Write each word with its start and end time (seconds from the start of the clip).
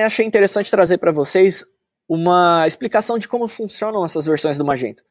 achei 0.00 0.24
interessante 0.24 0.70
trazer 0.70 0.98
para 0.98 1.12
vocês 1.12 1.64
uma 2.08 2.66
explicação 2.66 3.18
de 3.18 3.26
como 3.26 3.48
funcionam 3.48 4.04
essas 4.04 4.26
versões 4.26 4.58
do 4.58 4.64
Magento. 4.64 5.04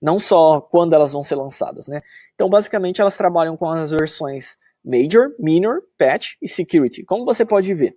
Não 0.00 0.18
só 0.18 0.60
quando 0.60 0.94
elas 0.94 1.12
vão 1.12 1.22
ser 1.22 1.34
lançadas, 1.34 1.86
né? 1.86 2.00
Então, 2.34 2.48
basicamente, 2.48 3.00
elas 3.00 3.16
trabalham 3.16 3.56
com 3.56 3.68
as 3.68 3.90
versões 3.90 4.56
Major, 4.84 5.34
Minor, 5.38 5.82
Patch 5.98 6.36
e 6.40 6.48
Security. 6.48 7.04
Como 7.04 7.24
você 7.24 7.44
pode 7.44 7.72
ver, 7.74 7.96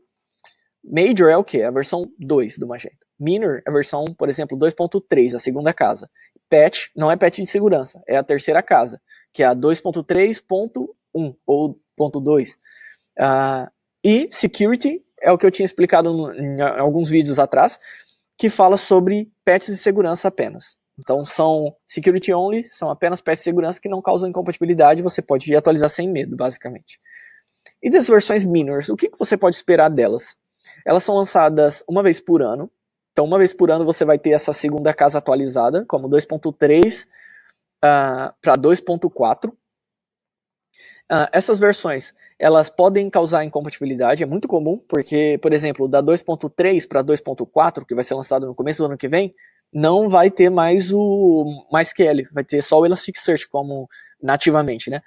Major 0.83 1.29
é 1.29 1.38
o 1.38 1.44
que? 1.44 1.63
A 1.63 1.71
versão 1.71 2.12
2 2.20 2.58
do 2.58 2.67
Magento. 2.67 2.97
Minor 3.17 3.62
é 3.65 3.69
a 3.69 3.71
versão, 3.71 4.03
por 4.17 4.28
exemplo, 4.28 4.58
2.3, 4.58 5.35
a 5.35 5.40
segunda 5.40 5.74
casa. 5.74 6.10
Patch 6.49 6.90
não 6.96 7.10
é 7.10 7.15
patch 7.15 7.37
de 7.37 7.47
segurança, 7.47 8.03
é 8.08 8.17
a 8.17 8.24
terceira 8.24 8.62
casa, 8.62 9.01
que 9.31 9.42
é 9.42 9.46
a 9.46 9.55
2.3.1 9.55 11.35
ou 11.46 11.79
.2. 11.97 12.49
Uh, 12.49 12.55
ah, 13.19 13.71
e 14.03 14.28
Security 14.31 15.01
é 15.24 15.31
o 15.31 15.37
que 15.37 15.46
eu 15.46 15.51
tinha 15.51 15.65
explicado 15.65 16.34
em 16.34 16.62
alguns 16.62 17.09
vídeos 17.09 17.40
atrás, 17.40 17.80
que 18.38 18.50
fala 18.50 18.76
sobre 18.76 19.32
patches 19.46 19.76
de 19.76 19.82
segurança 19.82 20.27
apenas. 20.27 20.77
Então 20.99 21.26
são 21.26 21.76
security 21.88 22.34
only, 22.34 22.66
são 22.66 22.91
apenas 22.91 23.22
patches 23.22 23.40
de 23.40 23.46
segurança 23.46 23.82
que 23.82 23.90
não 23.90 24.02
causam 24.02 24.30
incompatibilidade, 24.30 25.02
você 25.02 25.22
pode 25.22 25.55
atualizar 25.55 25.90
sem 25.90 26.12
medo, 26.12 26.36
basicamente. 26.36 26.99
E 27.82 27.90
das 27.90 28.08
versões 28.08 28.44
minors, 28.44 28.90
o 28.90 28.96
que, 28.96 29.09
que 29.09 29.18
você 29.18 29.38
pode 29.38 29.55
esperar 29.55 29.90
delas? 29.90 30.36
Elas 30.86 31.04
são 31.04 31.16
lançadas 31.16 31.84
uma 31.88 32.04
vez 32.04 32.20
por 32.20 32.41
ano, 32.41 32.70
então 33.12 33.26
uma 33.26 33.38
vez 33.38 33.54
por 33.54 33.71
ano 33.71 33.85
você 33.85 34.04
vai 34.04 34.20
ter 34.20 34.32
essa 34.32 34.54
segunda 34.54 34.94
casa 34.94 35.18
atualizada, 35.18 35.85
como 35.88 36.10
2.3 36.10 37.05
uh, 37.05 38.34
para 38.41 38.58
2.4. 38.58 39.49
Uh, 41.12 41.27
essas 41.32 41.60
versões 41.60 42.13
elas 42.44 42.70
podem 42.70 43.10
causar 43.10 43.46
incompatibilidade, 43.46 44.22
é 44.22 44.26
muito 44.26 44.50
comum, 44.50 44.78
porque, 44.90 45.40
por 45.42 45.54
exemplo, 45.54 45.88
da 45.88 46.04
2.3 46.04 46.86
para 46.86 47.02
2.4, 47.02 47.86
que 47.86 47.96
vai 47.96 48.04
ser 48.04 48.16
lançado 48.16 48.46
no 48.46 48.54
começo 48.54 48.84
do 48.84 48.88
ano 48.88 48.98
que 48.98 49.08
vem, 49.08 49.34
não 49.72 50.10
vai 50.10 50.30
ter 50.30 50.50
mais 50.50 50.91
o 50.91 51.46
MySQL, 51.72 52.27
vai 52.34 52.44
ter 52.44 52.62
só 52.62 52.82
o 52.82 52.85
Elasticsearch 52.85 53.48
como 53.48 53.88
nativamente, 54.22 54.90
né? 54.90 55.00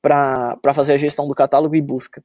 Para 0.00 0.58
fazer 0.74 0.94
a 0.94 0.96
gestão 0.96 1.28
do 1.28 1.34
catálogo 1.34 1.76
e 1.76 1.82
busca. 1.82 2.24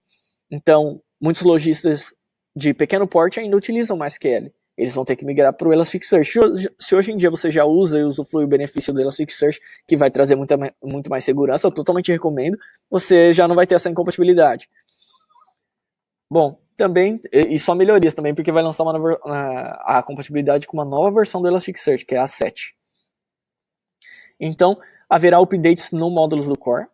Então, 0.49 1.01
muitos 1.19 1.41
lojistas 1.41 2.15
de 2.55 2.73
pequeno 2.73 3.05
porte 3.05 3.41
ainda 3.41 3.57
utilizam 3.57 3.97
MySQL. 3.97 4.53
Eles 4.77 4.93
vão 4.93 5.05
ter 5.05 5.15
que 5.15 5.25
migrar 5.25 5.53
para 5.53 5.67
o 5.67 5.73
Elasticsearch. 5.73 6.39
Se 6.79 6.95
hoje 6.95 7.11
em 7.11 7.17
dia 7.17 7.29
você 7.29 7.49
já 7.49 7.63
usa 7.65 7.99
e 7.99 8.03
usufrui 8.03 8.43
o 8.43 8.47
benefício 8.47 8.93
do 8.93 8.99
Elasticsearch, 8.99 9.59
que 9.87 9.95
vai 9.95 10.11
trazer 10.11 10.35
muita, 10.35 10.57
muito 10.83 11.09
mais 11.09 11.23
segurança, 11.23 11.67
eu 11.67 11.71
totalmente 11.71 12.11
recomendo, 12.11 12.57
você 12.89 13.31
já 13.33 13.47
não 13.47 13.55
vai 13.55 13.65
ter 13.65 13.75
essa 13.75 13.89
incompatibilidade. 13.89 14.69
Bom, 16.29 16.59
também, 16.75 17.21
e 17.31 17.57
só 17.57 17.73
melhorias 17.73 18.13
também, 18.13 18.35
porque 18.35 18.51
vai 18.51 18.61
lançar 18.61 18.83
uma 18.83 19.17
a, 19.23 19.99
a 19.99 20.03
compatibilidade 20.03 20.67
com 20.67 20.75
uma 20.75 20.85
nova 20.85 21.11
versão 21.11 21.41
do 21.41 21.47
Elasticsearch, 21.47 22.05
que 22.05 22.15
é 22.15 22.19
a 22.19 22.27
7. 22.27 22.75
Então, 24.39 24.77
haverá 25.09 25.39
updates 25.39 25.91
no 25.91 26.09
módulos 26.09 26.47
do 26.47 26.57
core 26.57 26.87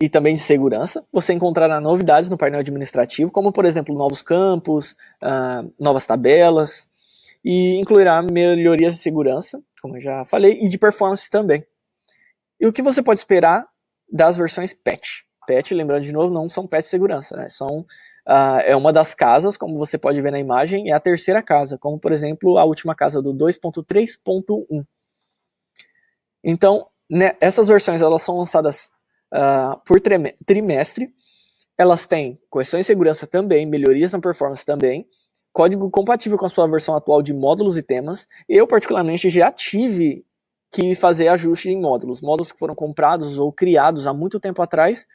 e 0.00 0.08
também 0.08 0.34
de 0.34 0.40
segurança. 0.40 1.04
Você 1.12 1.32
encontrará 1.32 1.80
novidades 1.80 2.28
no 2.28 2.36
painel 2.36 2.60
administrativo, 2.60 3.30
como 3.30 3.52
por 3.52 3.64
exemplo 3.64 3.94
novos 3.94 4.20
campos, 4.22 4.96
uh, 5.22 5.72
novas 5.78 6.04
tabelas, 6.04 6.90
e 7.44 7.76
incluirá 7.76 8.22
melhorias 8.22 8.94
de 8.94 9.00
segurança, 9.00 9.62
como 9.80 9.96
eu 9.96 10.00
já 10.00 10.24
falei, 10.24 10.58
e 10.60 10.68
de 10.68 10.78
performance 10.78 11.28
também. 11.28 11.64
E 12.60 12.66
o 12.66 12.72
que 12.72 12.82
você 12.82 13.02
pode 13.02 13.18
esperar 13.18 13.66
das 14.10 14.36
versões 14.36 14.72
patch? 14.72 15.22
Patch, 15.46 15.72
lembrando 15.72 16.02
de 16.02 16.12
novo, 16.12 16.32
não 16.32 16.48
são 16.48 16.66
patch 16.66 16.84
de 16.84 16.90
segurança, 16.90 17.36
né? 17.36 17.48
São, 17.48 17.80
uh, 18.28 18.60
é 18.64 18.76
uma 18.76 18.92
das 18.92 19.14
casas, 19.14 19.56
como 19.56 19.76
você 19.76 19.98
pode 19.98 20.20
ver 20.20 20.30
na 20.30 20.38
imagem, 20.38 20.90
é 20.90 20.92
a 20.92 21.00
terceira 21.00 21.42
casa, 21.42 21.76
como 21.76 21.98
por 21.98 22.12
exemplo 22.12 22.58
a 22.58 22.64
última 22.64 22.94
casa 22.94 23.20
do 23.20 23.34
2.3.1. 23.34 24.86
Então, 26.44 26.86
né, 27.10 27.32
essas 27.40 27.68
versões 27.68 28.00
elas 28.00 28.22
são 28.22 28.38
lançadas 28.38 28.90
uh, 29.34 29.80
por 29.84 30.00
trimestre, 30.46 31.12
elas 31.76 32.06
têm 32.06 32.40
correções 32.48 32.82
de 32.82 32.86
segurança 32.86 33.26
também, 33.26 33.66
melhorias 33.66 34.12
na 34.12 34.20
performance 34.20 34.64
também, 34.64 35.06
código 35.52 35.90
compatível 35.90 36.38
com 36.38 36.46
a 36.46 36.48
sua 36.48 36.66
versão 36.66 36.96
atual 36.96 37.22
de 37.22 37.34
módulos 37.34 37.76
e 37.76 37.82
temas. 37.82 38.26
Eu, 38.48 38.66
particularmente, 38.66 39.28
já 39.28 39.52
tive 39.52 40.24
que 40.70 40.94
fazer 40.94 41.28
ajuste 41.28 41.68
em 41.68 41.80
módulos. 41.80 42.22
Módulos 42.22 42.50
que 42.50 42.58
foram 42.58 42.74
comprados 42.74 43.38
ou 43.38 43.52
criados 43.52 44.06
há 44.06 44.14
muito 44.14 44.40
tempo 44.40 44.62
atrás, 44.62 45.06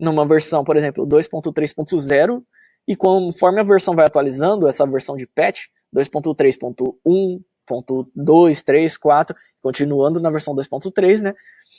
numa 0.00 0.26
versão, 0.26 0.64
por 0.64 0.76
exemplo, 0.76 1.06
2.3.0, 1.06 2.42
e 2.88 2.96
conforme 2.96 3.60
a 3.60 3.64
versão 3.64 3.94
vai 3.94 4.06
atualizando, 4.06 4.66
essa 4.66 4.86
versão 4.86 5.16
de 5.16 5.26
patch, 5.26 5.66
2.3.1, 5.94 8.64
3, 8.64 8.96
4, 8.96 9.36
continuando 9.60 10.18
na 10.18 10.30
versão 10.30 10.54
2.3, 10.54 11.20
né? 11.20 11.34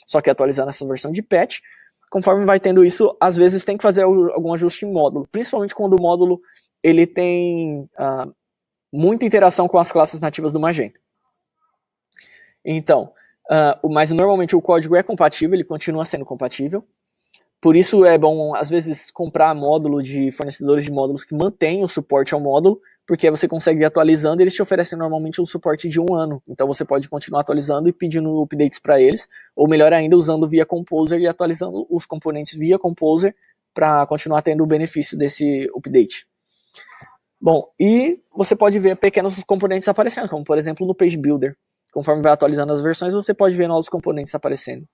Só 0.06 0.20
que 0.20 0.30
atualizando 0.30 0.70
essa 0.70 0.86
versão 0.86 1.10
de 1.10 1.20
patch, 1.20 1.58
conforme 2.08 2.44
vai 2.44 2.60
tendo 2.60 2.84
isso, 2.84 3.16
às 3.20 3.36
vezes 3.36 3.64
tem 3.64 3.76
que 3.76 3.82
fazer 3.82 4.02
algum 4.02 4.54
ajuste 4.54 4.86
em 4.86 4.92
módulo, 4.92 5.26
principalmente 5.30 5.74
quando 5.74 5.94
o 5.94 6.00
módulo 6.00 6.40
ele 6.84 7.06
tem 7.06 7.88
uh, 7.98 8.32
muita 8.92 9.24
interação 9.24 9.66
com 9.66 9.78
as 9.78 9.90
classes 9.90 10.20
nativas 10.20 10.52
do 10.52 10.60
Magento. 10.60 11.00
Então, 12.62 13.10
uh, 13.50 13.88
mas 13.90 14.10
normalmente 14.10 14.54
o 14.54 14.60
código 14.60 14.94
é 14.94 15.02
compatível, 15.02 15.54
ele 15.54 15.64
continua 15.64 16.04
sendo 16.04 16.26
compatível. 16.26 16.86
Por 17.58 17.74
isso 17.74 18.04
é 18.04 18.18
bom, 18.18 18.54
às 18.54 18.68
vezes, 18.68 19.10
comprar 19.10 19.54
módulo 19.54 20.02
de 20.02 20.30
fornecedores 20.30 20.84
de 20.84 20.92
módulos 20.92 21.24
que 21.24 21.34
mantêm 21.34 21.82
o 21.82 21.88
suporte 21.88 22.34
ao 22.34 22.40
módulo, 22.40 22.78
porque 23.06 23.30
você 23.30 23.48
consegue 23.48 23.80
ir 23.80 23.86
atualizando 23.86 24.40
e 24.40 24.44
eles 24.44 24.52
te 24.52 24.60
oferecem 24.60 24.98
normalmente 24.98 25.40
um 25.40 25.46
suporte 25.46 25.88
de 25.88 25.98
um 25.98 26.14
ano. 26.14 26.42
Então 26.46 26.66
você 26.66 26.84
pode 26.84 27.08
continuar 27.08 27.40
atualizando 27.40 27.88
e 27.88 27.92
pedindo 27.92 28.42
updates 28.42 28.78
para 28.78 29.00
eles, 29.00 29.26
ou 29.56 29.66
melhor 29.66 29.94
ainda, 29.94 30.14
usando 30.14 30.46
via 30.46 30.66
Composer 30.66 31.18
e 31.18 31.26
atualizando 31.26 31.86
os 31.88 32.04
componentes 32.04 32.54
via 32.54 32.78
Composer 32.78 33.34
para 33.72 34.06
continuar 34.06 34.42
tendo 34.42 34.62
o 34.62 34.66
benefício 34.66 35.16
desse 35.16 35.66
update. 35.74 36.26
Bom, 37.40 37.70
e 37.78 38.20
você 38.34 38.56
pode 38.56 38.78
ver 38.78 38.96
pequenos 38.96 39.42
componentes 39.44 39.86
aparecendo, 39.88 40.28
como 40.28 40.44
por 40.44 40.56
exemplo 40.56 40.86
no 40.86 40.94
Page 40.94 41.16
Builder. 41.16 41.56
Conforme 41.92 42.22
vai 42.22 42.32
atualizando 42.32 42.72
as 42.72 42.82
versões, 42.82 43.12
você 43.12 43.34
pode 43.34 43.54
ver 43.54 43.68
novos 43.68 43.88
componentes 43.88 44.34
aparecendo. 44.34 44.86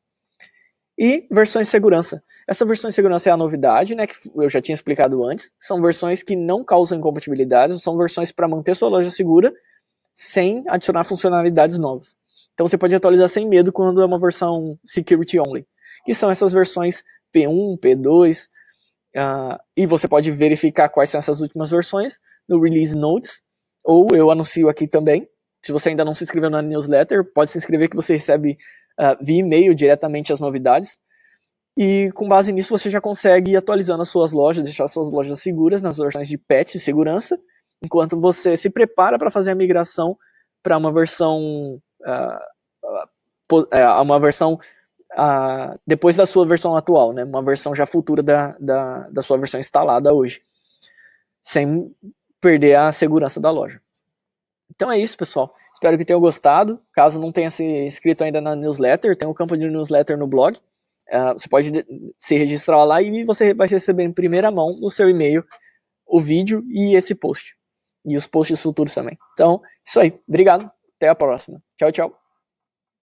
E 0.98 1.26
versões 1.30 1.66
de 1.66 1.70
segurança. 1.70 2.22
Essa 2.46 2.66
versão 2.66 2.88
de 2.88 2.94
segurança 2.94 3.30
é 3.30 3.32
a 3.32 3.36
novidade, 3.36 3.94
né, 3.94 4.06
que 4.06 4.14
eu 4.34 4.48
já 4.50 4.60
tinha 4.60 4.74
explicado 4.74 5.24
antes. 5.24 5.50
São 5.58 5.80
versões 5.80 6.22
que 6.22 6.36
não 6.36 6.62
causam 6.62 6.98
incompatibilidades, 6.98 7.82
são 7.82 7.96
versões 7.96 8.30
para 8.30 8.46
manter 8.46 8.74
sua 8.74 8.90
loja 8.90 9.10
segura 9.10 9.50
sem 10.14 10.62
adicionar 10.68 11.04
funcionalidades 11.04 11.78
novas. 11.78 12.16
Então 12.52 12.68
você 12.68 12.76
pode 12.76 12.94
atualizar 12.94 13.28
sem 13.28 13.48
medo 13.48 13.72
quando 13.72 14.02
é 14.02 14.04
uma 14.04 14.18
versão 14.18 14.78
security 14.84 15.38
only, 15.38 15.66
que 16.04 16.14
são 16.14 16.30
essas 16.30 16.52
versões 16.52 17.02
P1, 17.34 17.78
P2, 17.78 18.48
uh, 19.16 19.58
e 19.76 19.86
você 19.86 20.08
pode 20.08 20.30
verificar 20.30 20.88
quais 20.88 21.10
são 21.10 21.18
essas 21.18 21.40
últimas 21.40 21.70
versões 21.70 22.18
no 22.48 22.60
Release 22.60 22.96
Notes, 22.96 23.42
ou 23.84 24.14
eu 24.14 24.30
anuncio 24.30 24.68
aqui 24.68 24.86
também. 24.86 25.28
Se 25.64 25.72
você 25.72 25.90
ainda 25.90 26.04
não 26.04 26.14
se 26.14 26.24
inscreveu 26.24 26.50
na 26.50 26.62
newsletter, 26.62 27.24
pode 27.32 27.50
se 27.50 27.58
inscrever 27.58 27.88
que 27.88 27.96
você 27.96 28.14
recebe 28.14 28.56
uh, 28.98 29.24
via 29.24 29.40
e-mail 29.40 29.74
diretamente 29.74 30.32
as 30.32 30.40
novidades. 30.40 30.98
E 31.76 32.10
com 32.14 32.28
base 32.28 32.52
nisso 32.52 32.76
você 32.76 32.90
já 32.90 33.00
consegue 33.00 33.52
ir 33.52 33.56
atualizando 33.56 34.02
as 34.02 34.08
suas 34.08 34.32
lojas, 34.32 34.64
deixar 34.64 34.84
as 34.84 34.92
suas 34.92 35.10
lojas 35.10 35.40
seguras 35.40 35.80
nas 35.80 35.98
versões 35.98 36.28
de 36.28 36.36
patch 36.36 36.74
e 36.74 36.80
segurança, 36.80 37.38
enquanto 37.82 38.20
você 38.20 38.56
se 38.56 38.68
prepara 38.68 39.18
para 39.18 39.30
fazer 39.30 39.52
a 39.52 39.54
migração 39.54 40.16
para 40.62 40.76
uma 40.76 40.92
versão 40.92 41.80
uh, 42.02 42.40
uma 44.02 44.20
versão 44.20 44.58
uh, 45.12 45.78
depois 45.86 46.16
da 46.16 46.26
sua 46.26 46.46
versão 46.46 46.76
atual, 46.76 47.12
né? 47.12 47.24
Uma 47.24 47.42
versão 47.42 47.74
já 47.74 47.86
futura 47.86 48.22
da, 48.22 48.56
da, 48.58 49.08
da 49.08 49.22
sua 49.22 49.38
versão 49.38 49.58
instalada 49.58 50.12
hoje, 50.12 50.42
sem 51.42 51.94
perder 52.40 52.76
a 52.76 52.92
segurança 52.92 53.40
da 53.40 53.50
loja. 53.50 53.80
Então 54.74 54.90
é 54.90 54.98
isso, 54.98 55.16
pessoal. 55.16 55.54
Espero 55.72 55.98
que 55.98 56.04
tenham 56.04 56.20
gostado. 56.20 56.80
Caso 56.92 57.20
não 57.20 57.32
tenha 57.32 57.50
se 57.50 57.64
inscrito 57.64 58.24
ainda 58.24 58.40
na 58.40 58.54
newsletter, 58.54 59.16
tem 59.16 59.28
um 59.28 59.34
campo 59.34 59.56
de 59.56 59.68
newsletter 59.68 60.16
no 60.16 60.26
blog. 60.26 60.56
Uh, 61.08 61.32
você 61.32 61.48
pode 61.48 61.72
se 62.18 62.36
registrar 62.36 62.84
lá 62.84 63.02
e 63.02 63.24
você 63.24 63.52
vai 63.52 63.66
receber 63.66 64.04
em 64.04 64.12
primeira 64.12 64.50
mão 64.50 64.76
no 64.78 64.88
seu 64.88 65.08
e-mail 65.08 65.44
o 66.06 66.20
vídeo 66.20 66.64
e 66.68 66.94
esse 66.94 67.14
post. 67.14 67.56
E 68.04 68.16
os 68.16 68.26
posts 68.26 68.60
futuros 68.60 68.94
também. 68.94 69.18
Então, 69.34 69.60
isso 69.84 69.98
aí. 70.00 70.18
Obrigado. 70.28 70.70
Até 70.96 71.08
a 71.08 71.14
próxima. 71.14 71.62
Tchau, 71.76 71.92
tchau. 71.92 72.19